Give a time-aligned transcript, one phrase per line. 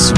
[0.00, 0.16] Zurück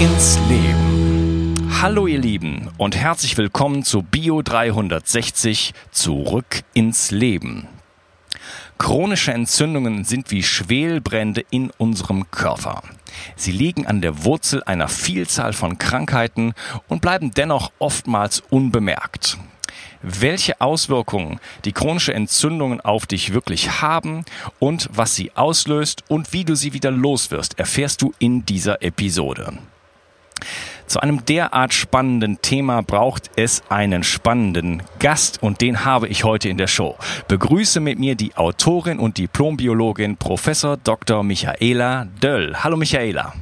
[0.00, 1.54] ins Leben.
[1.80, 7.68] Hallo ihr Lieben und herzlich willkommen zu Bio 360 Zurück ins Leben.
[8.76, 12.82] Chronische Entzündungen sind wie Schwelbrände in unserem Körper.
[13.36, 16.52] Sie liegen an der Wurzel einer Vielzahl von Krankheiten
[16.88, 19.38] und bleiben dennoch oftmals unbemerkt
[20.02, 24.24] welche Auswirkungen die chronische Entzündungen auf dich wirklich haben
[24.58, 29.54] und was sie auslöst und wie du sie wieder loswirst, erfährst du in dieser Episode.
[30.86, 36.50] Zu einem derart spannenden Thema braucht es einen spannenden Gast und den habe ich heute
[36.50, 36.96] in der Show.
[37.26, 41.22] Begrüße mit mir die Autorin und Diplombiologin Professor Dr.
[41.22, 42.54] Michaela Döll.
[42.62, 43.32] Hallo Michaela.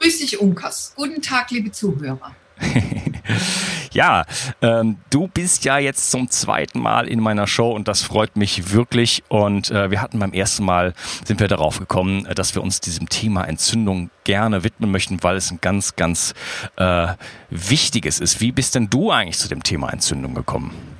[0.00, 0.94] Grüß dich, Unkas.
[0.96, 2.34] Guten Tag, liebe Zuhörer.
[3.92, 4.24] ja,
[4.62, 8.72] ähm, du bist ja jetzt zum zweiten Mal in meiner Show und das freut mich
[8.72, 9.22] wirklich.
[9.28, 12.80] Und äh, wir hatten beim ersten Mal, sind wir darauf gekommen, äh, dass wir uns
[12.80, 16.34] diesem Thema Entzündung gerne widmen möchten, weil es ein ganz, ganz
[16.76, 17.08] äh,
[17.50, 18.40] wichtiges ist.
[18.40, 20.99] Wie bist denn du eigentlich zu dem Thema Entzündung gekommen?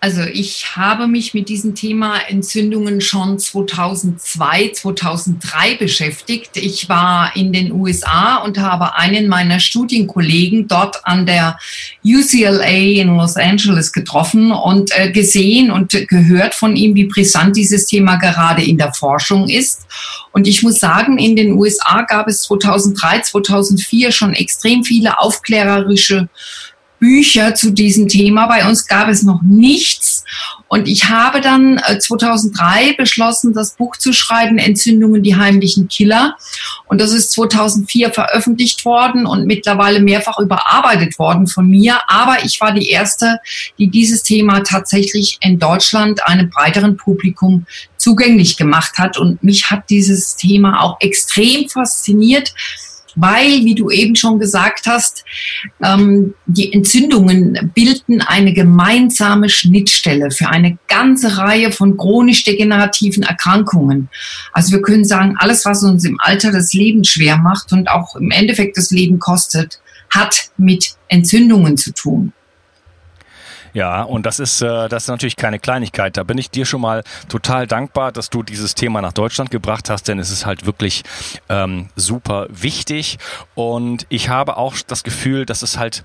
[0.00, 6.50] Also ich habe mich mit diesem Thema Entzündungen schon 2002, 2003 beschäftigt.
[6.54, 11.58] Ich war in den USA und habe einen meiner Studienkollegen dort an der
[12.04, 17.86] UCLA in Los Angeles getroffen und äh, gesehen und gehört von ihm, wie brisant dieses
[17.86, 19.88] Thema gerade in der Forschung ist.
[20.30, 26.28] Und ich muss sagen, in den USA gab es 2003, 2004 schon extrem viele aufklärerische
[26.98, 28.46] Bücher zu diesem Thema.
[28.46, 30.24] Bei uns gab es noch nichts.
[30.68, 36.36] Und ich habe dann 2003 äh, beschlossen, das Buch zu schreiben, Entzündungen, die heimlichen Killer.
[36.86, 41.98] Und das ist 2004 veröffentlicht worden und mittlerweile mehrfach überarbeitet worden von mir.
[42.08, 43.40] Aber ich war die Erste,
[43.78, 47.66] die dieses Thema tatsächlich in Deutschland einem breiteren Publikum
[47.96, 49.16] zugänglich gemacht hat.
[49.18, 52.52] Und mich hat dieses Thema auch extrem fasziniert
[53.20, 55.24] weil, wie du eben schon gesagt hast,
[55.82, 64.08] ähm, die Entzündungen bilden eine gemeinsame Schnittstelle für eine ganze Reihe von chronisch degenerativen Erkrankungen.
[64.52, 68.16] Also wir können sagen, alles, was uns im Alter das Leben schwer macht und auch
[68.16, 69.80] im Endeffekt das Leben kostet,
[70.10, 72.32] hat mit Entzündungen zu tun.
[73.74, 76.16] Ja, und das ist, äh, das ist natürlich keine Kleinigkeit.
[76.16, 79.90] Da bin ich dir schon mal total dankbar, dass du dieses Thema nach Deutschland gebracht
[79.90, 81.02] hast, denn es ist halt wirklich
[81.48, 83.18] ähm, super wichtig.
[83.54, 86.04] Und ich habe auch das Gefühl, dass es halt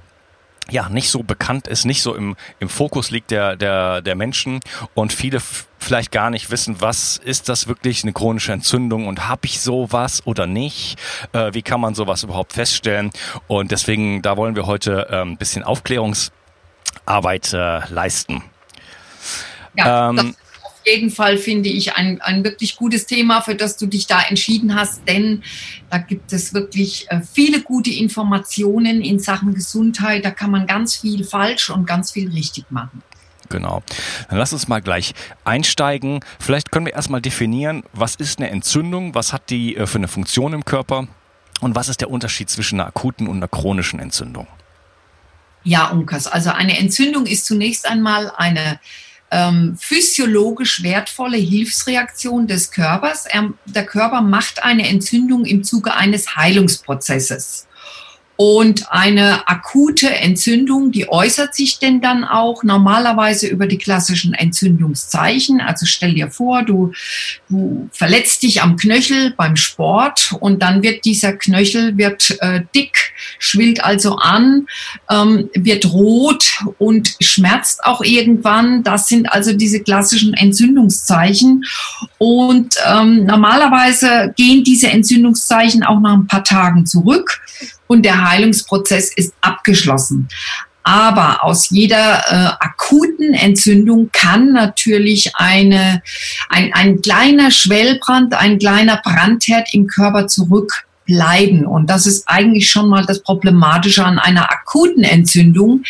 [0.72, 4.59] ja nicht so bekannt ist, nicht so im, im Fokus liegt der, der, der Menschen
[4.94, 5.41] und viele
[5.78, 10.25] vielleicht gar nicht wissen, was ist das wirklich eine chronische Entzündung und habe ich sowas
[10.25, 10.97] oder nicht?
[11.34, 13.12] Äh, wie kann man sowas überhaupt feststellen?
[13.47, 16.31] Und deswegen, da wollen wir heute äh, ein bisschen Aufklärungs
[17.06, 18.44] Arbeit äh, leisten.
[19.76, 20.38] Ja, ähm, das ist
[20.84, 24.22] auf jeden Fall finde ich ein, ein wirklich gutes Thema, für das du dich da
[24.22, 25.42] entschieden hast, denn
[25.90, 30.26] da gibt es wirklich äh, viele gute Informationen in Sachen Gesundheit.
[30.26, 33.02] Da kann man ganz viel falsch und ganz viel richtig machen.
[33.48, 33.81] Genau.
[34.30, 35.14] Dann lass uns mal gleich
[35.46, 36.20] einsteigen.
[36.38, 40.10] Vielleicht können wir erstmal definieren, was ist eine Entzündung, was hat die äh, für eine
[40.10, 41.08] Funktion im Körper
[41.62, 44.48] und was ist der Unterschied zwischen einer akuten und einer chronischen Entzündung?
[45.63, 46.28] Ja, Unkas.
[46.28, 48.79] Also eine Entzündung ist zunächst einmal eine
[49.31, 53.25] ähm, physiologisch wertvolle Hilfsreaktion des Körpers.
[53.25, 57.68] Er, der Körper macht eine Entzündung im Zuge eines Heilungsprozesses.
[58.36, 65.62] Und eine akute Entzündung, die äußert sich denn dann auch normalerweise über die klassischen Entzündungszeichen.
[65.62, 66.94] Also stell dir vor, du,
[67.48, 73.13] du verletzt dich am Knöchel beim Sport und dann wird dieser Knöchel wird äh, dick,
[73.38, 74.66] schwillt also an,
[75.12, 78.84] ähm, wird rot und schmerzt auch irgendwann.
[78.84, 81.63] Das sind also diese klassischen Entzündungszeichen.
[82.18, 87.42] Und ähm, normalerweise gehen diese Entzündungszeichen auch nach ein paar Tagen zurück
[87.88, 90.27] und der Heilungsprozess ist abgeschlossen.
[90.83, 96.01] Aber aus jeder äh, akuten Entzündung kann natürlich eine,
[96.50, 101.65] ein, ein kleiner Schwellbrand, ein kleiner Brandherd im Körper zurückbleiben.
[101.65, 105.83] Und das ist eigentlich schon mal das Problematische an einer akuten Entzündung,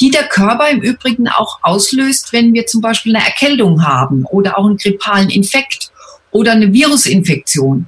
[0.00, 4.58] die der Körper im Übrigen auch auslöst, wenn wir zum Beispiel eine Erkältung haben oder
[4.58, 5.91] auch einen grippalen Infekt
[6.32, 7.86] oder eine Virusinfektion.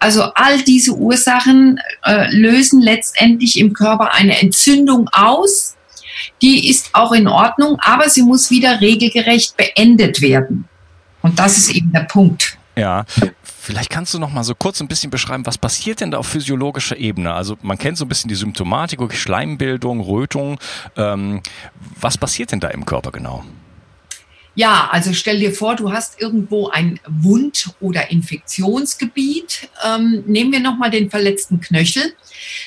[0.00, 5.76] Also all diese Ursachen äh, lösen letztendlich im Körper eine Entzündung aus.
[6.40, 10.68] Die ist auch in Ordnung, aber sie muss wieder regelgerecht beendet werden.
[11.20, 12.58] Und das ist eben der Punkt.
[12.74, 13.04] Ja,
[13.60, 16.26] vielleicht kannst du noch mal so kurz ein bisschen beschreiben, was passiert denn da auf
[16.26, 17.32] physiologischer Ebene?
[17.32, 20.58] Also man kennt so ein bisschen die Symptomatik, Schleimbildung, Rötung.
[20.96, 21.42] Ähm,
[22.00, 23.44] was passiert denn da im Körper genau?
[24.54, 29.68] Ja, also stell dir vor, du hast irgendwo ein Wund- oder Infektionsgebiet.
[29.82, 32.12] Ähm, nehmen wir nochmal den verletzten Knöchel.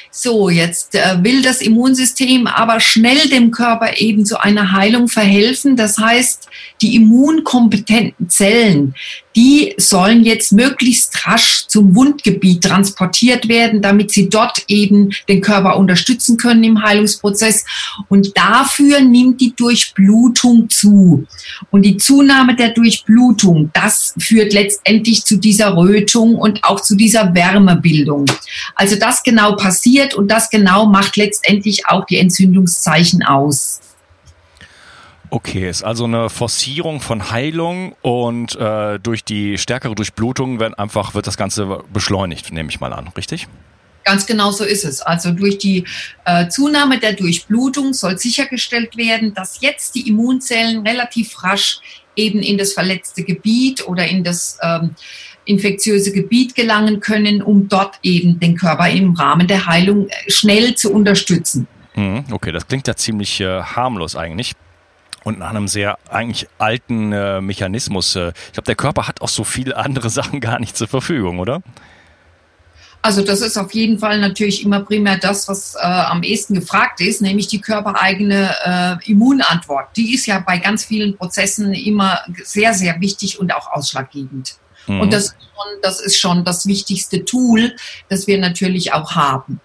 [0.09, 5.75] So, jetzt äh, will das Immunsystem aber schnell dem Körper eben zu einer Heilung verhelfen.
[5.75, 6.47] Das heißt,
[6.81, 8.95] die immunkompetenten Zellen,
[9.35, 15.77] die sollen jetzt möglichst rasch zum Wundgebiet transportiert werden, damit sie dort eben den Körper
[15.77, 17.65] unterstützen können im Heilungsprozess.
[18.07, 21.25] Und dafür nimmt die Durchblutung zu.
[21.69, 27.35] Und die Zunahme der Durchblutung, das führt letztendlich zu dieser Rötung und auch zu dieser
[27.35, 28.25] Wärmebildung.
[28.75, 33.81] Also das genau passiert und das genau macht letztendlich auch die Entzündungszeichen aus.
[35.29, 41.13] Okay, ist also eine Forcierung von Heilung und äh, durch die stärkere Durchblutung wird einfach
[41.13, 43.47] wird das Ganze beschleunigt, nehme ich mal an, richtig?
[44.03, 45.01] Ganz genau so ist es.
[45.01, 45.83] Also durch die
[46.25, 51.79] äh, Zunahme der Durchblutung soll sichergestellt werden, dass jetzt die Immunzellen relativ rasch
[52.15, 54.91] eben in das verletzte Gebiet oder in das ähm,
[55.45, 60.75] infektiöse Gebiet gelangen können, um dort eben den Körper im Rahmen der Heilung äh, schnell
[60.75, 61.67] zu unterstützen.
[61.95, 64.53] Mhm, okay, das klingt ja ziemlich äh, harmlos eigentlich
[65.25, 68.15] und nach einem sehr eigentlich alten äh, Mechanismus.
[68.15, 71.39] Äh, ich glaube, der Körper hat auch so viele andere Sachen gar nicht zur Verfügung,
[71.39, 71.61] oder?
[73.01, 77.01] Also das ist auf jeden Fall natürlich immer primär das, was äh, am ehesten gefragt
[77.01, 78.55] ist, nämlich die körpereigene
[79.03, 79.89] äh, Immunantwort.
[79.95, 84.55] Die ist ja bei ganz vielen Prozessen immer sehr, sehr wichtig und auch ausschlaggebend.
[84.87, 85.01] Mhm.
[85.01, 85.35] Und das,
[85.83, 87.75] das ist schon das wichtigste Tool,
[88.09, 89.59] das wir natürlich auch haben.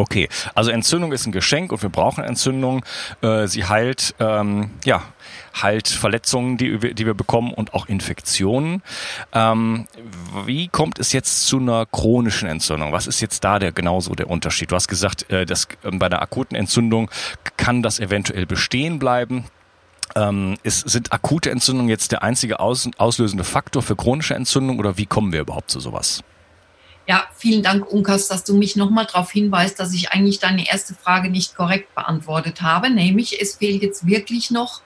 [0.00, 2.84] Okay, also Entzündung ist ein Geschenk und wir brauchen Entzündung.
[3.20, 5.02] Äh, sie heilt, ähm, ja,
[5.60, 8.84] heilt Verletzungen, die, die wir bekommen und auch Infektionen.
[9.32, 9.88] Ähm,
[10.46, 12.92] wie kommt es jetzt zu einer chronischen Entzündung?
[12.92, 14.70] Was ist jetzt da der genauso der Unterschied?
[14.70, 17.10] Du hast gesagt, äh, dass äh, bei einer akuten Entzündung
[17.56, 19.46] kann das eventuell bestehen bleiben.
[20.14, 24.96] Ähm, ist, sind akute Entzündungen jetzt der einzige aus, auslösende Faktor für chronische Entzündung oder
[24.96, 26.22] wie kommen wir überhaupt zu sowas?
[27.08, 30.94] Ja, vielen Dank, Unkas, dass du mich nochmal darauf hinweist, dass ich eigentlich deine erste
[30.94, 32.90] Frage nicht korrekt beantwortet habe.
[32.90, 34.82] Nämlich, es fehlt jetzt wirklich noch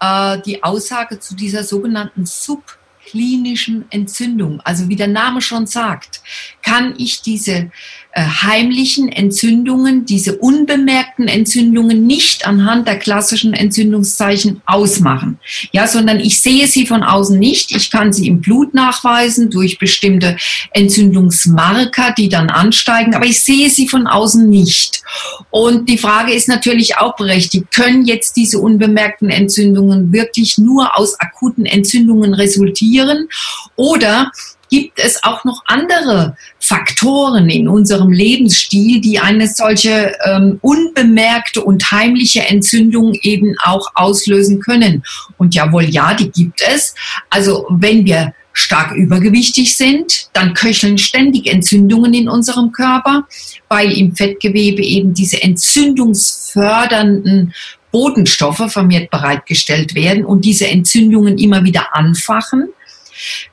[0.00, 4.62] äh, die Aussage zu dieser sogenannten subklinischen Entzündung.
[4.62, 6.22] Also wie der Name schon sagt,
[6.62, 7.70] kann ich diese
[8.16, 15.38] heimlichen Entzündungen, diese unbemerkten Entzündungen nicht anhand der klassischen Entzündungszeichen ausmachen.
[15.72, 17.76] Ja, sondern ich sehe sie von außen nicht.
[17.76, 20.36] Ich kann sie im Blut nachweisen durch bestimmte
[20.72, 25.02] Entzündungsmarker, die dann ansteigen, aber ich sehe sie von außen nicht.
[25.50, 31.20] Und die Frage ist natürlich auch berechtigt, können jetzt diese unbemerkten Entzündungen wirklich nur aus
[31.20, 33.28] akuten Entzündungen resultieren
[33.76, 34.32] oder
[34.70, 36.36] gibt es auch noch andere
[36.66, 44.58] Faktoren in unserem Lebensstil, die eine solche ähm, unbemerkte und heimliche Entzündung eben auch auslösen
[44.60, 45.04] können.
[45.38, 46.96] Und jawohl, ja, die gibt es.
[47.30, 53.28] Also wenn wir stark übergewichtig sind, dann köcheln ständig Entzündungen in unserem Körper,
[53.68, 57.54] weil im Fettgewebe eben diese entzündungsfördernden
[57.92, 62.70] Botenstoffe vermehrt bereitgestellt werden und diese Entzündungen immer wieder anfachen.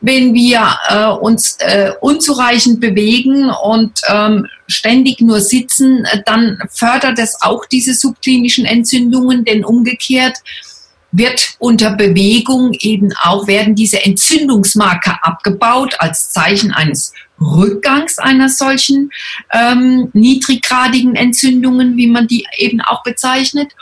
[0.02, 7.42] Wenn wir äh, uns äh, unzureichend bewegen und ähm, ständig nur sitzen, dann fördert es
[7.42, 10.38] auch diese subklinischen Entzündungen, denn umgekehrt
[11.14, 19.12] wird unter Bewegung eben auch, werden diese Entzündungsmarker abgebaut als Zeichen eines Rückgangs einer solchen
[19.52, 23.74] ähm, niedriggradigen Entzündungen, wie man die eben auch bezeichnet.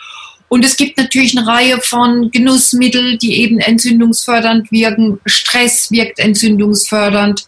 [0.51, 5.17] Und es gibt natürlich eine Reihe von Genussmitteln, die eben entzündungsfördernd wirken.
[5.25, 7.45] Stress wirkt entzündungsfördernd.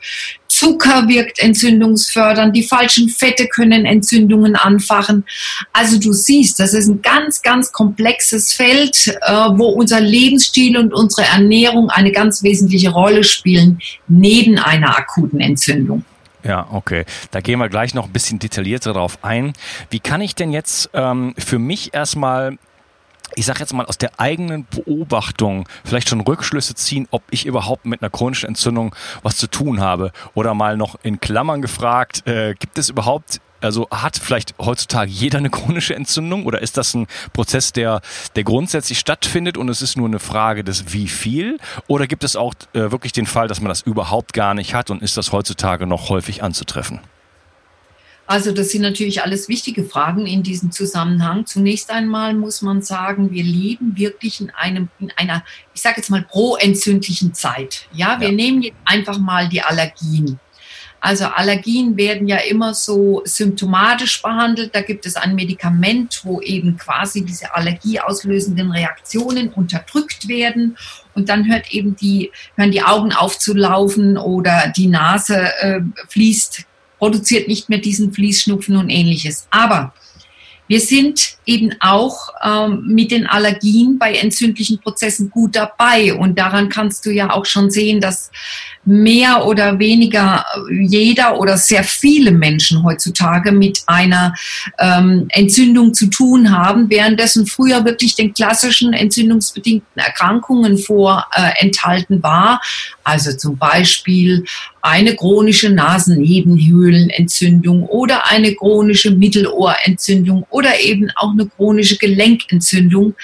[0.48, 2.56] Zucker wirkt entzündungsfördernd.
[2.56, 5.26] Die falschen Fette können Entzündungen anfachen.
[5.74, 10.94] Also du siehst, das ist ein ganz, ganz komplexes Feld, äh, wo unser Lebensstil und
[10.94, 16.06] unsere Ernährung eine ganz wesentliche Rolle spielen, neben einer akuten Entzündung.
[16.46, 17.04] Ja, okay.
[17.32, 19.52] Da gehen wir gleich noch ein bisschen detaillierter darauf ein.
[19.90, 22.58] Wie kann ich denn jetzt ähm, für mich erstmal
[23.36, 27.86] ich sage jetzt mal aus der eigenen Beobachtung vielleicht schon Rückschlüsse ziehen, ob ich überhaupt
[27.86, 30.12] mit einer chronischen Entzündung was zu tun habe.
[30.34, 35.38] Oder mal noch in Klammern gefragt, äh, gibt es überhaupt Also hat vielleicht heutzutage jeder
[35.38, 38.02] eine chronische Entzündung oder ist das ein Prozess, der,
[38.36, 41.60] der grundsätzlich stattfindet und es ist nur eine Frage des wie viel?
[41.88, 44.92] Oder gibt es auch äh, wirklich den Fall, dass man das überhaupt gar nicht hat
[44.92, 47.00] und ist das heutzutage noch häufig anzutreffen?
[48.26, 51.46] Also das sind natürlich alles wichtige Fragen in diesem Zusammenhang.
[51.46, 56.10] Zunächst einmal muss man sagen, wir leben wirklich in einem, in einer, ich sage jetzt
[56.10, 57.88] mal proentzündlichen Zeit.
[57.92, 58.34] Ja, wir ja.
[58.34, 60.40] nehmen jetzt einfach mal die Allergien.
[61.02, 64.74] Also Allergien werden ja immer so symptomatisch behandelt.
[64.74, 70.78] Da gibt es ein Medikament, wo eben quasi diese allergieauslösenden Reaktionen unterdrückt werden.
[71.14, 76.64] Und dann hört eben die, hören die Augen aufzulaufen oder die Nase äh, fließt
[77.04, 79.46] produziert nicht mehr diesen Fließschnupfen und ähnliches.
[79.52, 79.94] Aber
[80.70, 86.14] wir sind eben auch ähm, mit den Allergien bei entzündlichen Prozessen gut dabei.
[86.14, 88.32] Und daran kannst du ja auch schon sehen, dass
[88.86, 94.34] mehr oder weniger jeder oder sehr viele Menschen heutzutage mit einer
[94.80, 102.62] ähm, Entzündung zu tun haben, währenddessen früher wirklich den klassischen entzündungsbedingten Erkrankungen vorenthalten äh, war.
[103.04, 104.46] Also zum Beispiel
[104.86, 113.16] eine chronische Nasennebenhöhlenentzündung oder eine chronische Mittelohrentzündung oder eben auch eine chronische Gelenkentzündung.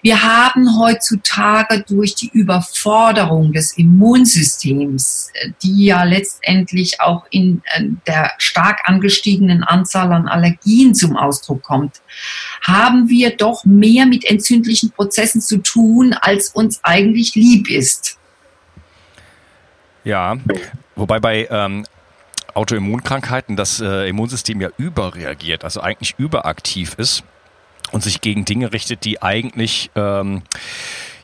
[0.00, 5.30] Wir haben heutzutage durch die Überforderung des Immunsystems,
[5.62, 12.00] die ja letztendlich auch in äh, der stark angestiegenen Anzahl an Allergien zum Ausdruck kommt,
[12.62, 18.16] haben wir doch mehr mit entzündlichen Prozessen zu tun, als uns eigentlich lieb ist.
[20.02, 20.38] Ja,
[20.96, 21.84] wobei bei ähm,
[22.54, 27.24] Autoimmunkrankheiten das äh, Immunsystem ja überreagiert, also eigentlich überaktiv ist
[27.92, 30.42] und sich gegen Dinge richtet, die eigentlich ähm,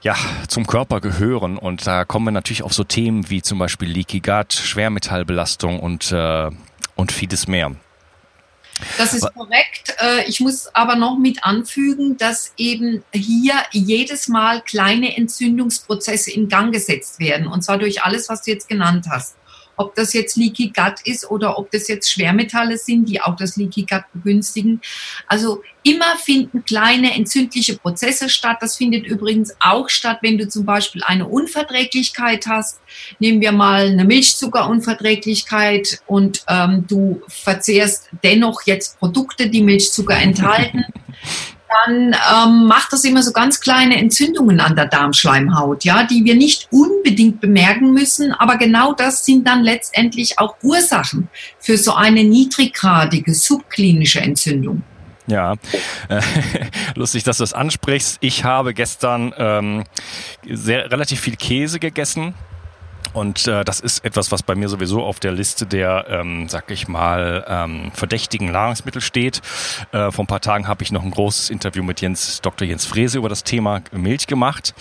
[0.03, 0.17] ja,
[0.49, 1.57] zum Körper gehören.
[1.59, 6.13] Und da kommen wir natürlich auf so Themen wie zum Beispiel Leaky Gut, Schwermetallbelastung und,
[6.13, 6.51] äh,
[6.97, 7.73] und vieles mehr.
[8.97, 9.95] Das ist korrekt.
[10.01, 16.49] Äh, ich muss aber noch mit anfügen, dass eben hier jedes Mal kleine Entzündungsprozesse in
[16.49, 17.47] Gang gesetzt werden.
[17.47, 19.35] Und zwar durch alles, was du jetzt genannt hast
[19.81, 23.57] ob das jetzt Leaky Gut ist oder ob das jetzt Schwermetalle sind, die auch das
[23.57, 24.83] Leaky Gut begünstigen.
[25.27, 28.59] Also immer finden kleine entzündliche Prozesse statt.
[28.61, 32.81] Das findet übrigens auch statt, wenn du zum Beispiel eine Unverträglichkeit hast.
[33.19, 40.85] Nehmen wir mal eine Milchzuckerunverträglichkeit und ähm, du verzehrst dennoch jetzt Produkte, die Milchzucker enthalten.
[41.71, 46.35] dann ähm, macht das immer so ganz kleine Entzündungen an der Darmschleimhaut, ja, die wir
[46.35, 52.25] nicht unbedingt bemerken müssen, aber genau das sind dann letztendlich auch Ursachen für so eine
[52.25, 54.83] niedriggradige subklinische Entzündung.
[55.27, 55.55] Ja,
[56.09, 56.21] äh,
[56.97, 58.19] lustig, dass du das ansprichst.
[58.21, 59.85] Ich habe gestern ähm,
[60.49, 62.35] sehr relativ viel Käse gegessen
[63.13, 66.71] und äh, das ist etwas, was bei mir sowieso auf der Liste der, ähm, sag
[66.71, 69.41] ich mal, ähm, verdächtigen Nahrungsmittel steht.
[69.93, 72.67] Äh, vor ein paar Tagen habe ich noch ein großes Interview mit Jens, Dr.
[72.67, 74.75] Jens Frese über das Thema Milch gemacht.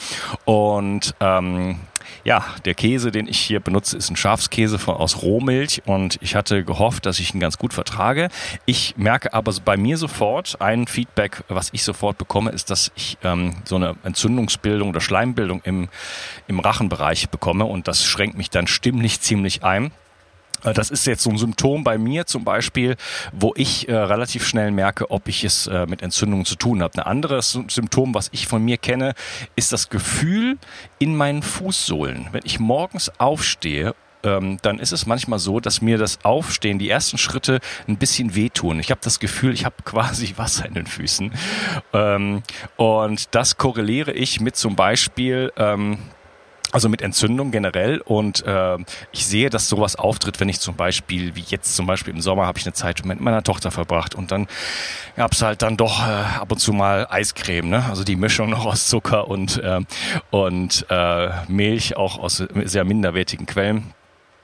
[0.46, 1.80] Und ähm,
[2.24, 6.36] ja, der Käse, den ich hier benutze, ist ein Schafskäse von, aus Rohmilch und ich
[6.36, 8.30] hatte gehofft, dass ich ihn ganz gut vertrage.
[8.66, 13.18] Ich merke aber bei mir sofort, ein Feedback, was ich sofort bekomme, ist, dass ich
[13.24, 15.90] ähm, so eine Entzündungsbildung oder Schleimbildung im,
[16.48, 19.92] im Rachenbereich bekomme und das schränkt mich dann stimmlich ziemlich ein.
[20.64, 22.96] Äh, das ist jetzt so ein Symptom bei mir zum Beispiel,
[23.32, 26.98] wo ich äh, relativ schnell merke, ob ich es äh, mit Entzündungen zu tun habe.
[26.98, 29.14] Ein anderes Symptom, was ich von mir kenne,
[29.56, 30.58] ist das Gefühl
[31.00, 32.28] in meinen Fußsohlen.
[32.32, 36.90] Wenn ich morgens aufstehe ähm, dann ist es manchmal so, dass mir das Aufstehen, die
[36.90, 38.80] ersten Schritte ein bisschen wehtun.
[38.80, 41.32] Ich habe das Gefühl, ich habe quasi Wasser in den Füßen.
[41.94, 42.44] Ähm,
[42.76, 46.00] und das korreliere ich mit zum Beispiel ähm,
[46.72, 48.02] also mit Entzündung generell.
[48.02, 48.78] Und äh,
[49.12, 52.46] ich sehe, dass sowas auftritt, wenn ich zum Beispiel, wie jetzt zum Beispiel im Sommer,
[52.46, 54.16] habe ich eine Zeit mit meiner Tochter verbracht.
[54.16, 54.48] Und dann
[55.16, 57.86] gab es halt dann doch äh, ab und zu mal Eiscreme, ne?
[57.90, 59.82] also die Mischung noch aus Zucker und, äh,
[60.32, 63.94] und äh, Milch, auch aus sehr minderwertigen Quellen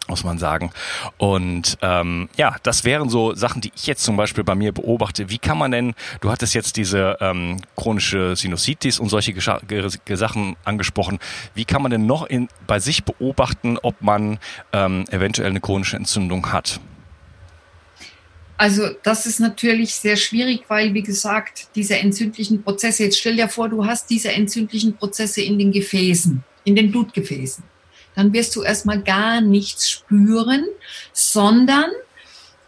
[0.07, 0.71] muss man sagen.
[1.17, 5.29] Und ähm, ja, das wären so Sachen, die ich jetzt zum Beispiel bei mir beobachte.
[5.29, 9.59] Wie kann man denn, du hattest jetzt diese ähm, chronische Sinusitis und solche Gescha
[10.09, 11.19] Sachen angesprochen,
[11.53, 14.39] wie kann man denn noch in, bei sich beobachten, ob man
[14.73, 16.79] ähm, eventuell eine chronische Entzündung hat?
[18.57, 23.49] Also das ist natürlich sehr schwierig, weil, wie gesagt, diese entzündlichen Prozesse, jetzt stell dir
[23.49, 27.63] vor, du hast diese entzündlichen Prozesse in den Gefäßen, in den Blutgefäßen
[28.15, 30.65] dann wirst du erstmal gar nichts spüren,
[31.13, 31.89] sondern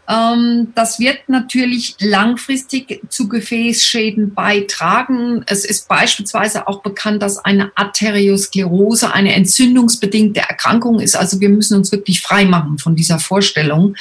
[0.08, 5.42] das wird natürlich langfristig zu Gefäßschäden beitragen.
[5.44, 11.14] Es ist beispielsweise auch bekannt, dass eine Arteriosklerose eine entzündungsbedingte Erkrankung ist.
[11.14, 13.96] Also wir müssen uns wirklich frei machen von dieser Vorstellung,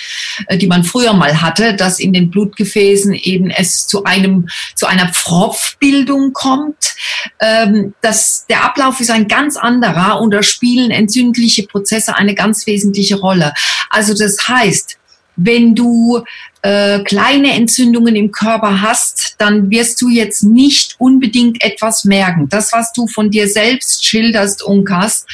[0.48, 4.86] äh, die man früher mal hatte, dass in den Blutgefäßen eben es zu einem, zu
[4.86, 6.96] einer Pfropfbildung kommt.
[7.42, 12.66] Ähm, das, der Ablauf ist ein ganz anderer und da spielen entzündliche Prozesse eine ganz
[12.66, 13.54] wesentliche Rolle.
[13.90, 14.98] Also das heißt,
[15.38, 16.24] wenn du
[16.64, 22.50] äh, kleine Entzündungen im Körper hast, dann wirst du jetzt nicht unbedingt etwas merken.
[22.50, 25.26] Das, was du von dir selbst schilderst, Unkas,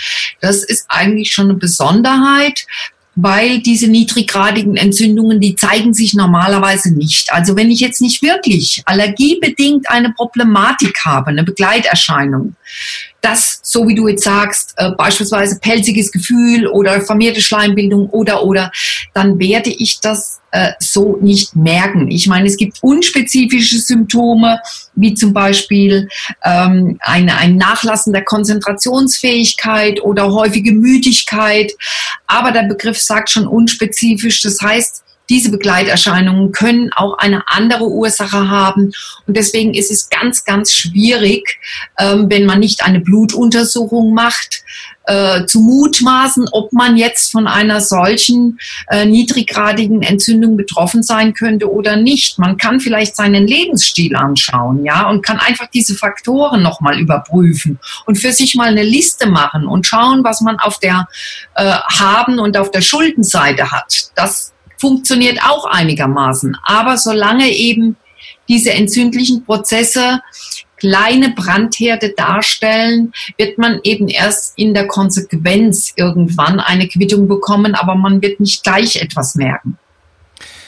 [0.42, 2.66] das ist eigentlich schon eine Besonderheit
[3.16, 7.32] weil diese niedriggradigen Entzündungen, die zeigen sich normalerweise nicht.
[7.32, 12.56] Also wenn ich jetzt nicht wirklich allergiebedingt eine Problematik habe, eine Begleiterscheinung,
[13.24, 18.72] das, so wie du jetzt sagst, äh, beispielsweise pelziges Gefühl oder vermehrte Schleimbildung oder oder,
[19.14, 22.12] dann werde ich das äh, so nicht merken.
[22.12, 24.60] Ich meine, es gibt unspezifische Symptome,
[24.96, 26.10] wie zum Beispiel
[26.44, 31.72] ähm, eine, ein Nachlassen der Konzentrationsfähigkeit oder häufige Müdigkeit.
[32.28, 34.42] Aber der Begriff sagt schon unspezifisch.
[34.42, 35.03] Das heißt,
[35.34, 38.92] diese Begleiterscheinungen können auch eine andere Ursache haben.
[39.26, 41.58] Und deswegen ist es ganz, ganz schwierig,
[41.98, 44.64] ähm, wenn man nicht eine Blutuntersuchung macht,
[45.08, 48.60] äh, zu mutmaßen, ob man jetzt von einer solchen
[48.90, 52.38] äh, niedriggradigen Entzündung betroffen sein könnte oder nicht.
[52.38, 58.20] Man kann vielleicht seinen Lebensstil anschauen, ja, und kann einfach diese Faktoren nochmal überprüfen und
[58.20, 61.08] für sich mal eine Liste machen und schauen, was man auf der
[61.56, 64.12] äh, Haben- und auf der Schuldenseite hat.
[64.14, 66.58] Das funktioniert auch einigermaßen.
[66.62, 67.96] Aber solange eben
[68.50, 70.20] diese entzündlichen Prozesse
[70.76, 77.96] kleine Brandherde darstellen, wird man eben erst in der Konsequenz irgendwann eine Quittung bekommen, aber
[77.96, 79.78] man wird nicht gleich etwas merken.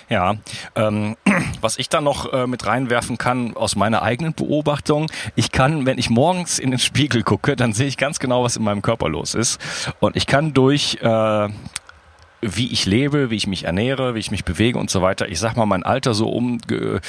[0.09, 0.35] Ja,
[0.75, 1.17] ähm,
[1.61, 5.97] was ich da noch äh, mit reinwerfen kann aus meiner eigenen Beobachtung, ich kann, wenn
[5.97, 9.09] ich morgens in den Spiegel gucke, dann sehe ich ganz genau, was in meinem Körper
[9.09, 9.59] los ist.
[9.99, 11.49] Und ich kann durch äh,
[12.41, 15.27] wie ich lebe, wie ich mich ernähre, wie ich mich bewege und so weiter.
[15.29, 16.99] Ich sag mal, mein Alter so um ge,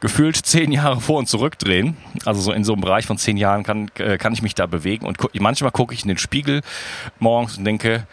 [0.00, 1.96] gefühlt zehn Jahre vor und zurückdrehen.
[2.24, 4.66] Also so in so einem Bereich von zehn Jahren kann, äh, kann ich mich da
[4.66, 5.06] bewegen.
[5.06, 6.60] Und gu manchmal gucke ich in den Spiegel
[7.18, 8.06] morgens und denke,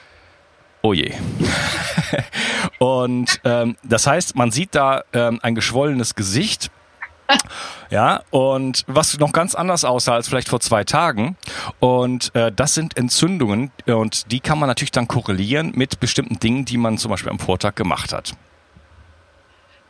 [0.81, 1.13] oh je.
[2.79, 6.71] und ähm, das heißt, man sieht da ähm, ein geschwollenes Gesicht
[7.89, 11.37] ja, und was noch ganz anders aussah als vielleicht vor zwei Tagen.
[11.79, 16.65] Und äh, das sind Entzündungen und die kann man natürlich dann korrelieren mit bestimmten Dingen,
[16.65, 18.33] die man zum Beispiel am Vortag gemacht hat.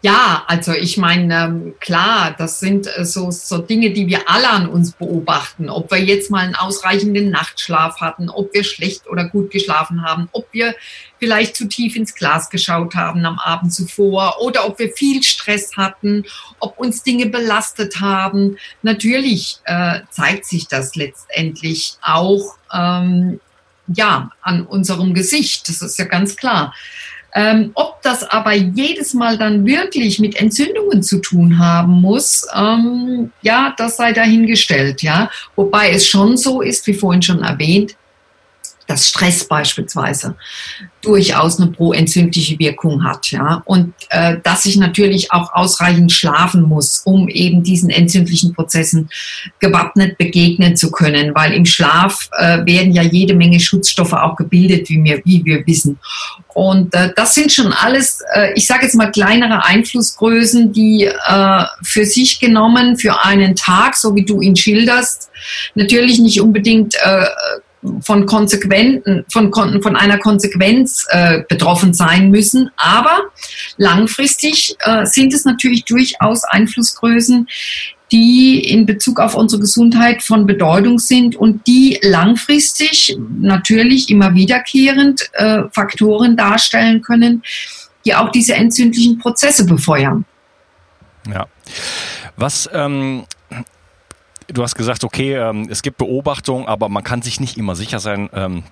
[0.03, 4.49] Ja, also ich meine, ähm, klar, das sind äh, so, so Dinge, die wir alle
[4.49, 5.69] an uns beobachten.
[5.69, 10.27] Ob wir jetzt mal einen ausreichenden Nachtschlaf hatten, ob wir schlecht oder gut geschlafen haben,
[10.31, 10.73] ob wir
[11.21, 15.77] vielleicht zu tief ins Glas geschaut haben am Abend zuvor oder ob wir viel Stress
[15.77, 16.25] hatten,
[16.59, 18.57] ob uns Dinge belastet haben.
[18.81, 23.39] Natürlich äh, zeigt sich das letztendlich auch ähm,
[23.85, 25.69] ja an unserem Gesicht.
[25.69, 26.73] Das ist ja ganz klar.
[27.35, 33.31] Ähm, ob das aber jedes Mal dann wirklich mit Entzündungen zu tun haben muss, ähm,
[33.43, 35.29] ja, das sei dahingestellt, ja.
[35.55, 37.95] Wobei es schon so ist, wie vorhin schon erwähnt,
[38.91, 40.35] dass Stress beispielsweise
[41.01, 47.01] durchaus eine proentzündliche Wirkung hat, ja, und äh, dass ich natürlich auch ausreichend schlafen muss,
[47.05, 49.09] um eben diesen entzündlichen Prozessen
[49.59, 54.89] gewappnet begegnen zu können, weil im Schlaf äh, werden ja jede Menge Schutzstoffe auch gebildet,
[54.89, 55.97] wie wir, wie wir wissen.
[56.53, 61.63] Und äh, das sind schon alles, äh, ich sage jetzt mal kleinere Einflussgrößen, die äh,
[61.81, 65.29] für sich genommen für einen Tag, so wie du ihn schilderst,
[65.73, 67.25] natürlich nicht unbedingt äh,
[68.01, 72.69] von Konsequenten, von, von einer Konsequenz äh, betroffen sein müssen.
[72.77, 73.21] Aber
[73.77, 77.47] langfristig äh, sind es natürlich durchaus Einflussgrößen,
[78.11, 85.29] die in Bezug auf unsere Gesundheit von Bedeutung sind und die langfristig natürlich immer wiederkehrend
[85.33, 87.41] äh, Faktoren darstellen können,
[88.05, 90.25] die auch diese entzündlichen Prozesse befeuern.
[91.31, 91.47] Ja.
[92.35, 93.23] Was ähm,
[94.53, 97.99] du hast gesagt, okay, ähm, es gibt Beobachtungen, aber man kann sich nicht immer sicher
[97.99, 98.63] sein, ähm,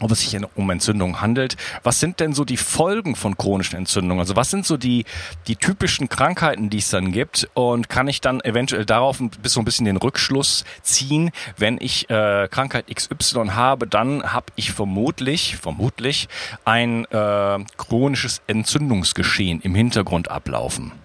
[0.00, 1.56] ob es sich um Entzündungen handelt.
[1.82, 4.18] Was sind denn so die Folgen von chronischen Entzündungen?
[4.18, 5.04] Also was sind so die,
[5.46, 7.48] die typischen Krankheiten, die es dann gibt?
[7.54, 12.10] Und kann ich dann eventuell darauf bis so ein bisschen den Rückschluss ziehen, wenn ich
[12.10, 16.28] äh, Krankheit XY habe, dann habe ich vermutlich, vermutlich
[16.64, 21.03] ein äh, chronisches Entzündungsgeschehen im Hintergrund ablaufen.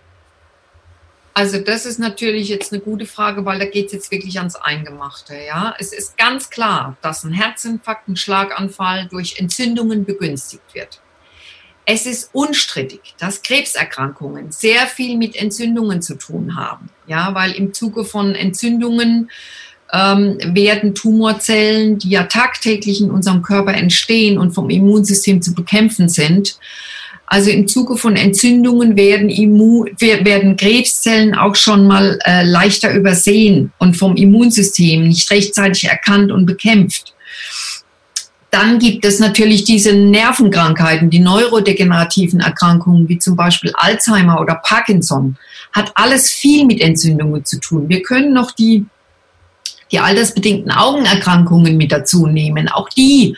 [1.40, 4.58] Also das ist natürlich jetzt eine gute Frage, weil da geht es jetzt wirklich ans
[4.58, 5.36] Eingemachte.
[5.48, 11.00] Ja, es ist ganz klar, dass ein Herzinfarkt, ein Schlaganfall durch Entzündungen begünstigt wird.
[11.86, 16.90] Es ist unstrittig, dass Krebserkrankungen sehr viel mit Entzündungen zu tun haben.
[17.08, 19.32] Ja, weil im Zuge von Entzündungen
[19.94, 26.10] ähm, werden Tumorzellen, die ja tagtäglich in unserem Körper entstehen und vom Immunsystem zu bekämpfen
[26.10, 26.60] sind,
[27.32, 33.72] also im Zuge von Entzündungen werden, Immun, werden Krebszellen auch schon mal äh, leichter übersehen
[33.78, 37.14] und vom Immunsystem nicht rechtzeitig erkannt und bekämpft.
[38.50, 45.38] Dann gibt es natürlich diese Nervenkrankheiten, die neurodegenerativen Erkrankungen, wie zum Beispiel Alzheimer oder Parkinson.
[45.72, 47.90] Hat alles viel mit Entzündungen zu tun.
[47.90, 48.88] Wir können noch die
[49.92, 52.70] die altersbedingten Augenerkrankungen mit dazu nehmen.
[52.70, 53.36] Auch die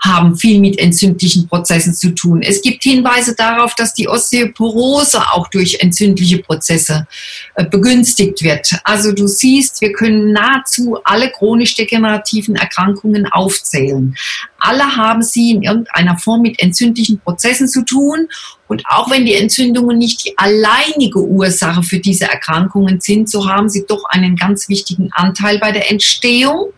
[0.00, 2.42] haben viel mit entzündlichen Prozessen zu tun.
[2.42, 7.06] Es gibt Hinweise darauf, dass die Osteoporose auch durch entzündliche Prozesse
[7.54, 8.72] äh, begünstigt wird.
[8.84, 14.14] Also du siehst, wir können nahezu alle chronisch degenerativen Erkrankungen aufzählen.
[14.60, 18.28] Alle haben sie in irgendeiner Form mit entzündlichen Prozessen zu tun.
[18.68, 23.68] Und auch wenn die Entzündungen nicht die alleinige Ursache für diese Erkrankungen sind, so haben
[23.68, 26.72] sie doch einen ganz wichtigen Anteil bei der Entstehung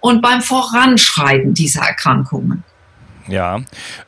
[0.00, 2.64] und beim Voranschreiten dieser Erkrankungen.
[3.26, 3.62] Ja,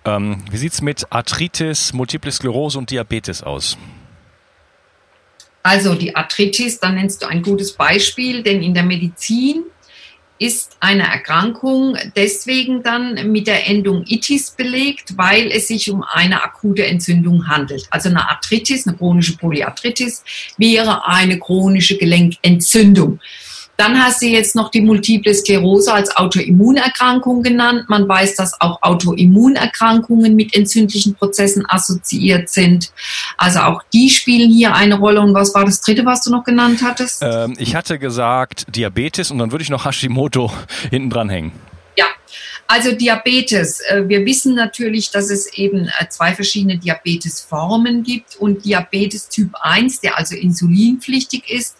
[0.04, 3.78] ähm, wie sieht es mit Arthritis, Multiple Sklerose und Diabetes aus?
[5.62, 9.64] Also die Arthritis, da nennst du ein gutes Beispiel, denn in der Medizin
[10.38, 16.42] ist eine Erkrankung deswegen dann mit der Endung itis belegt, weil es sich um eine
[16.42, 17.86] akute Entzündung handelt.
[17.90, 20.22] Also eine Arthritis, eine chronische Polyarthritis
[20.58, 23.20] wäre eine chronische Gelenkentzündung.
[23.76, 27.84] Dann hast du jetzt noch die Multiple Sklerose als Autoimmunerkrankung genannt.
[27.88, 32.92] Man weiß, dass auch Autoimmunerkrankungen mit entzündlichen Prozessen assoziiert sind.
[33.36, 35.20] Also auch die spielen hier eine Rolle.
[35.20, 37.22] Und was war das dritte, was du noch genannt hattest?
[37.22, 40.50] Ähm, ich hatte gesagt Diabetes und dann würde ich noch Hashimoto
[40.90, 41.52] hinten dran hängen.
[42.68, 43.80] Also Diabetes.
[43.80, 49.50] Äh, wir wissen natürlich, dass es eben äh, zwei verschiedene Diabetesformen gibt und Diabetes Typ
[49.60, 51.76] 1, der also insulinpflichtig ist,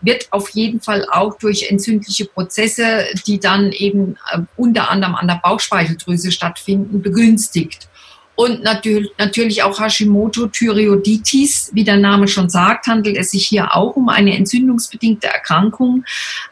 [0.00, 5.26] wird auf jeden Fall auch durch entzündliche Prozesse, die dann eben äh, unter anderem an
[5.26, 7.88] der Bauchspeicheldrüse stattfinden, begünstigt.
[8.36, 14.08] Und natürlich, auch Hashimoto-Thyreoiditis, wie der Name schon sagt, handelt es sich hier auch um
[14.08, 16.06] eine entzündungsbedingte Erkrankung.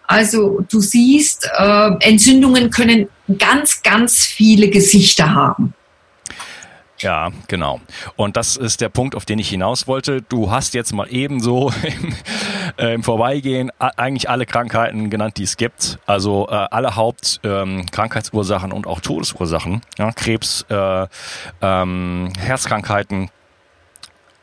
[0.06, 1.48] Also du siehst,
[2.00, 5.74] Entzündungen können ganz, ganz viele Gesichter haben.
[7.00, 7.80] Ja, genau.
[8.16, 10.22] Und das ist der Punkt, auf den ich hinaus wollte.
[10.22, 12.14] Du hast jetzt mal ebenso im,
[12.76, 15.98] äh, im Vorbeigehen eigentlich alle Krankheiten genannt, die es gibt.
[16.06, 19.82] Also äh, alle Hauptkrankheitsursachen ähm, und auch Todesursachen.
[19.96, 21.06] Ja, Krebs, äh,
[21.62, 23.30] ähm, Herzkrankheiten,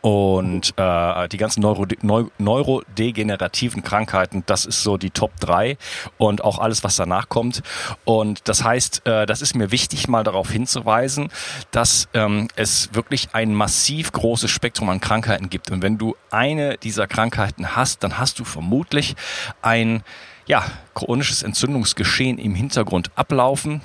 [0.05, 5.79] und äh, die ganzen Neuro, Neu, neurodegenerativen Krankheiten, das ist so die Top 3
[6.19, 7.63] und auch alles, was danach kommt.
[8.03, 11.29] Und das heißt, äh, das ist mir wichtig, mal darauf hinzuweisen,
[11.71, 15.71] dass ähm, es wirklich ein massiv großes Spektrum an Krankheiten gibt.
[15.71, 19.15] Und wenn du eine dieser Krankheiten hast, dann hast du vermutlich
[19.63, 20.03] ein
[20.45, 23.81] ja, chronisches Entzündungsgeschehen im Hintergrund ablaufen.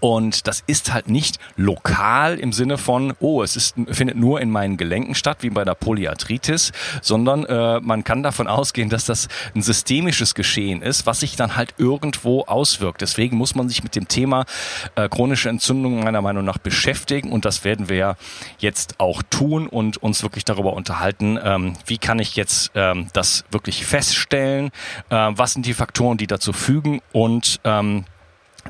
[0.00, 4.50] Und das ist halt nicht lokal im Sinne von, oh, es ist, findet nur in
[4.50, 9.28] meinen Gelenken statt, wie bei der Polyarthritis, sondern äh, man kann davon ausgehen, dass das
[9.54, 13.02] ein systemisches Geschehen ist, was sich dann halt irgendwo auswirkt.
[13.02, 14.46] Deswegen muss man sich mit dem Thema
[14.94, 18.16] äh, chronische Entzündungen meiner Meinung nach beschäftigen und das werden wir ja
[18.58, 23.44] jetzt auch tun und uns wirklich darüber unterhalten, ähm, wie kann ich jetzt ähm, das
[23.50, 24.70] wirklich feststellen,
[25.10, 28.04] äh, was sind die Faktoren, die dazu fügen und ähm,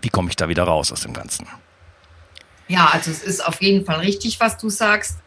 [0.00, 1.46] wie komme ich da wieder raus aus dem Ganzen?
[2.68, 5.18] Ja, also es ist auf jeden Fall richtig, was du sagst.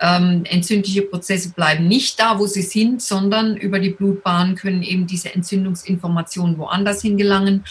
[0.00, 5.06] Ähm, entzündliche Prozesse bleiben nicht da, wo sie sind, sondern über die Blutbahn können eben
[5.06, 7.64] diese Entzündungsinformationen woanders hingelangen.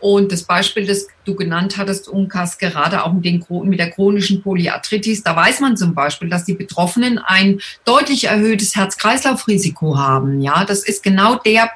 [0.00, 4.42] Und das Beispiel, das du genannt hattest, Unkas, gerade auch mit, den, mit der chronischen
[4.42, 10.40] Polyarthritis, da weiß man zum Beispiel, dass die Betroffenen ein deutlich erhöhtes Herz-Kreislauf-Risiko haben.
[10.40, 11.70] Ja, das ist genau der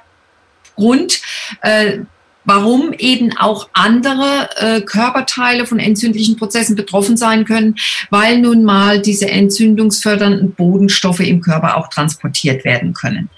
[0.76, 1.20] Grund,
[1.62, 2.00] äh,
[2.44, 7.76] warum eben auch andere äh, Körperteile von entzündlichen Prozessen betroffen sein können,
[8.10, 13.30] weil nun mal diese entzündungsfördernden Bodenstoffe im Körper auch transportiert werden können.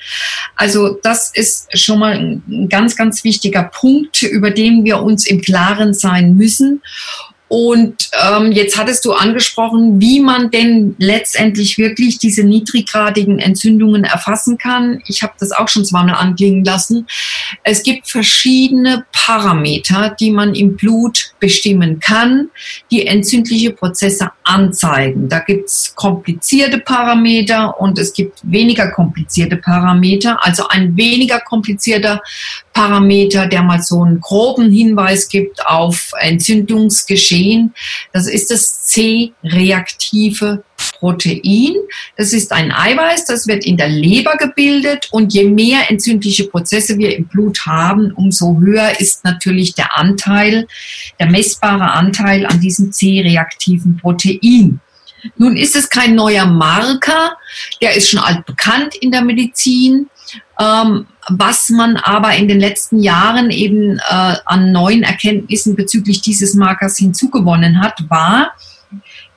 [0.57, 5.41] Also das ist schon mal ein ganz, ganz wichtiger Punkt, über den wir uns im
[5.41, 6.83] Klaren sein müssen.
[7.57, 14.59] Und ähm, jetzt hattest du angesprochen, wie man denn letztendlich wirklich diese niedriggradigen Entzündungen erfassen
[14.59, 15.01] kann.
[15.07, 17.07] Ich habe das auch schon zweimal anklingen lassen.
[17.63, 22.51] Es gibt verschiedene Parameter, die man im Blut bestimmen kann,
[22.91, 25.29] die entzündliche Prozesse anzeigen.
[25.29, 30.45] Da gibt es komplizierte Parameter und es gibt weniger komplizierte Parameter.
[30.45, 32.21] Also ein weniger komplizierter
[32.75, 37.73] Parameter, der mal so einen groben Hinweis gibt auf Entzündungsgeschehen.
[38.13, 40.65] Das ist das C-reaktive
[40.99, 41.75] Protein.
[42.17, 46.99] Das ist ein Eiweiß, das wird in der Leber gebildet und je mehr entzündliche Prozesse
[46.99, 50.67] wir im Blut haben, umso höher ist natürlich der Anteil,
[51.21, 54.81] der messbare Anteil an diesem C-reaktiven Protein.
[55.37, 57.37] Nun ist es kein neuer Marker,
[57.81, 60.11] der ist schon altbekannt in der Medizin.
[60.59, 66.55] Ähm, was man aber in den letzten Jahren eben äh, an neuen Erkenntnissen bezüglich dieses
[66.55, 68.53] Markers hinzugewonnen hat, war,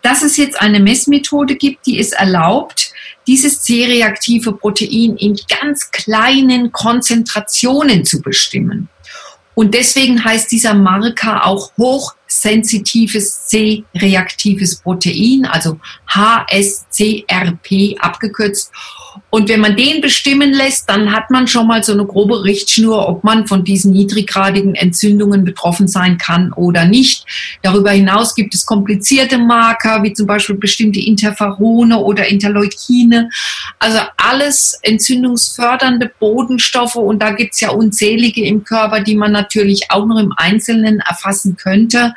[0.02, 2.94] dass es jetzt eine Messmethode gibt, die es erlaubt,
[3.26, 8.90] dieses C-reaktive Protein in ganz kleinen Konzentrationen zu bestimmen.
[9.58, 18.72] Und deswegen heißt dieser Marker auch hochsensitives C-reaktives Protein, also HSCRP abgekürzt.
[19.30, 23.08] Und wenn man den bestimmen lässt, dann hat man schon mal so eine grobe Richtschnur,
[23.08, 27.26] ob man von diesen niedriggradigen Entzündungen betroffen sein kann oder nicht.
[27.62, 33.30] Darüber hinaus gibt es komplizierte Marker, wie zum Beispiel bestimmte Interferone oder Interleukine.
[33.80, 36.96] Also alles entzündungsfördernde Bodenstoffe.
[36.96, 41.00] Und da gibt es ja unzählige im Körper, die man natürlich auch noch im Einzelnen
[41.00, 42.14] erfassen könnte.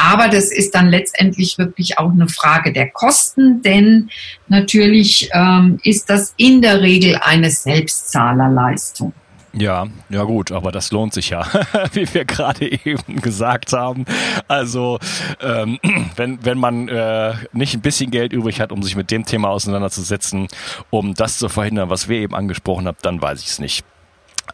[0.00, 4.10] Aber das ist dann letztendlich wirklich auch eine Frage der Kosten, denn
[4.46, 9.12] natürlich ähm, ist das in der Regel eine Selbstzahlerleistung.
[9.54, 11.44] Ja, ja gut, aber das lohnt sich ja,
[11.92, 14.04] wie wir gerade eben gesagt haben.
[14.46, 15.00] Also
[15.40, 15.80] ähm,
[16.16, 19.48] wenn, wenn man äh, nicht ein bisschen Geld übrig hat, um sich mit dem Thema
[19.48, 20.46] auseinanderzusetzen,
[20.90, 23.84] um das zu verhindern, was wir eben angesprochen haben, dann weiß ich es nicht.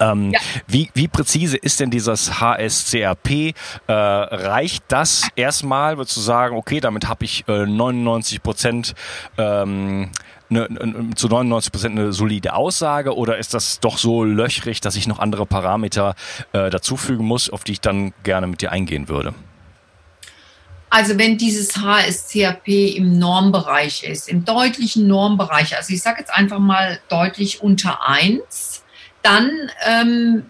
[0.00, 0.40] Ähm, ja.
[0.66, 3.54] wie, wie präzise ist denn dieses HSCRP?
[3.86, 8.94] Äh, reicht das erstmal, zu sagen, okay, damit habe ich äh, 99 Prozent
[9.38, 10.10] ähm,
[10.48, 14.96] ne, ne, zu 99 Prozent eine solide Aussage oder ist das doch so löchrig, dass
[14.96, 16.14] ich noch andere Parameter
[16.52, 19.34] äh, dazufügen muss, auf die ich dann gerne mit dir eingehen würde?
[20.90, 26.60] Also wenn dieses HSCRP im Normbereich ist, im deutlichen Normbereich, also ich sage jetzt einfach
[26.60, 28.73] mal deutlich unter 1,
[29.24, 30.44] dann ähm,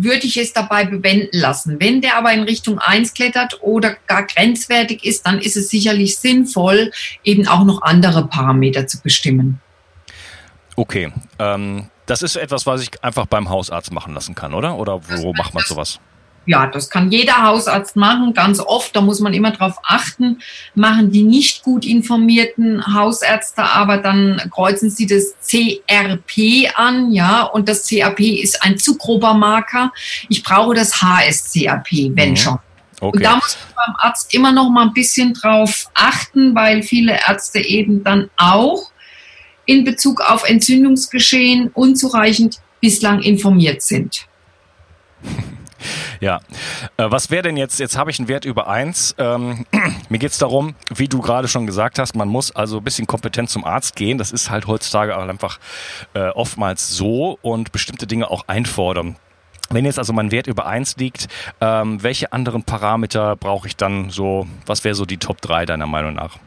[0.00, 1.76] würde ich es dabei bewenden lassen.
[1.78, 6.16] Wenn der aber in Richtung 1 klettert oder gar grenzwertig ist, dann ist es sicherlich
[6.18, 6.90] sinnvoll,
[7.22, 9.60] eben auch noch andere Parameter zu bestimmen.
[10.76, 14.76] Okay, ähm, das ist etwas, was ich einfach beim Hausarzt machen lassen kann, oder?
[14.76, 16.00] Oder wo macht man sowas?
[16.46, 18.34] Ja, das kann jeder Hausarzt machen.
[18.34, 20.40] Ganz oft, da muss man immer drauf achten,
[20.74, 27.68] machen die nicht gut informierten Hausärzte, aber dann kreuzen sie das CRP an, ja, und
[27.68, 29.92] das CRP ist ein zu grober Marker.
[30.28, 32.36] Ich brauche das HSCRP, wenn mhm.
[32.36, 32.58] schon.
[33.00, 33.16] Okay.
[33.16, 37.18] Und da muss man beim Arzt immer noch mal ein bisschen drauf achten, weil viele
[37.26, 38.90] Ärzte eben dann auch
[39.66, 44.26] in Bezug auf Entzündungsgeschehen unzureichend bislang informiert sind.
[46.20, 46.40] Ja.
[46.96, 49.14] Äh, was wäre denn jetzt, jetzt habe ich einen Wert über eins.
[49.18, 49.66] Ähm,
[50.08, 53.06] mir geht es darum, wie du gerade schon gesagt hast, man muss also ein bisschen
[53.06, 54.18] kompetent zum Arzt gehen.
[54.18, 55.58] Das ist halt heutzutage einfach
[56.14, 59.16] äh, oftmals so und bestimmte Dinge auch einfordern.
[59.70, 61.28] Wenn jetzt also mein Wert über eins liegt,
[61.60, 65.86] ähm, welche anderen Parameter brauche ich dann so, was wäre so die Top 3 deiner
[65.86, 66.38] Meinung nach?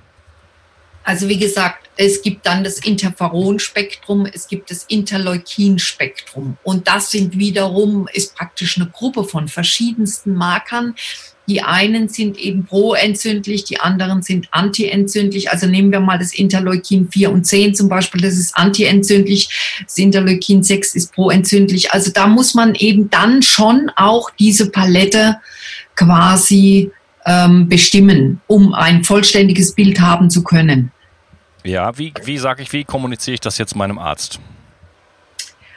[1.08, 7.40] Also wie gesagt, es gibt dann das Interferonspektrum, es gibt das Interleukinspektrum und das sind
[7.40, 10.96] wiederum ist praktisch eine Gruppe von verschiedensten Markern.
[11.48, 15.50] Die einen sind eben proentzündlich, die anderen sind antientzündlich.
[15.50, 19.80] Also nehmen wir mal das Interleukin 4 und 10 zum Beispiel, das ist antientzündlich.
[19.86, 21.94] Das Interleukin 6 ist proentzündlich.
[21.94, 25.38] Also da muss man eben dann schon auch diese Palette
[25.96, 26.92] quasi
[27.26, 30.92] ähm, bestimmen, um ein vollständiges Bild haben zu können.
[31.68, 34.40] Ja, wie, wie sage ich, wie kommuniziere ich das jetzt meinem Arzt?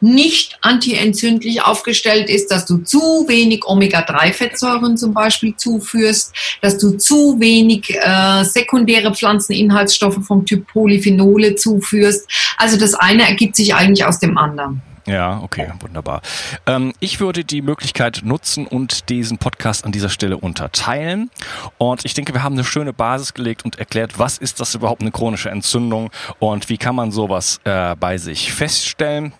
[0.00, 7.40] nicht antientzündlich aufgestellt ist, dass du zu wenig Omega-3-Fettsäuren zum Beispiel zuführst, dass du zu
[7.40, 12.28] wenig äh, sekundäre Pflanzeninhaltsstoffe vom Typ Polyphenole zuführst.
[12.58, 14.82] Also das eine ergibt sich eigentlich aus dem anderen.
[15.06, 16.20] Ja, okay, wunderbar.
[16.66, 21.30] Ähm, ich würde die Möglichkeit nutzen und diesen Podcast an dieser Stelle unterteilen.
[21.78, 25.02] Und ich denke, wir haben eine schöne Basis gelegt und erklärt, was ist das überhaupt
[25.02, 29.32] eine chronische Entzündung und wie kann man sowas äh, bei sich feststellen.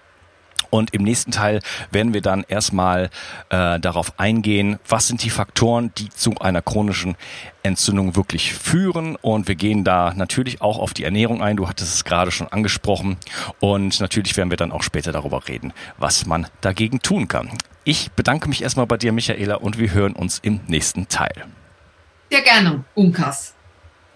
[0.71, 3.11] Und im nächsten Teil werden wir dann erstmal
[3.49, 7.17] äh, darauf eingehen, was sind die Faktoren, die zu einer chronischen
[7.63, 9.17] Entzündung wirklich führen.
[9.17, 11.57] Und wir gehen da natürlich auch auf die Ernährung ein.
[11.57, 13.17] Du hattest es gerade schon angesprochen.
[13.61, 17.51] Und natürlich werden wir dann auch später darüber reden, was man dagegen tun kann.
[17.85, 21.47] Ich bedanke mich erstmal bei dir, Michaela, und wir hören uns im nächsten Teil.
[22.31, 23.56] Sehr gerne, Unkas.